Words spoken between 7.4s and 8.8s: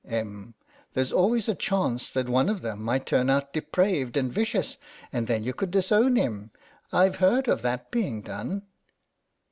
of that being done.